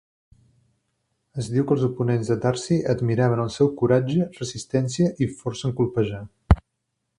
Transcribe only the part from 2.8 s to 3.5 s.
admiraven